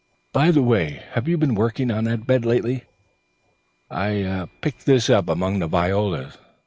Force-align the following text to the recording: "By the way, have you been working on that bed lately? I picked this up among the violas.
"By 0.33 0.49
the 0.49 0.63
way, 0.63 1.03
have 1.11 1.27
you 1.27 1.37
been 1.37 1.53
working 1.53 1.91
on 1.91 2.05
that 2.05 2.25
bed 2.25 2.43
lately? 2.43 2.85
I 3.91 4.47
picked 4.61 4.87
this 4.87 5.11
up 5.11 5.29
among 5.29 5.59
the 5.59 5.67
violas. 5.67 6.39